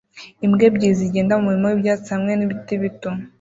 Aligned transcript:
Imbwa 0.45 0.63
ebyiri 0.67 0.99
zigenda 0.99 1.33
mumurima 1.37 1.67
wibyatsi 1.69 2.07
hamwe 2.15 2.31
nibiti 2.35 2.73
bito 2.81 3.09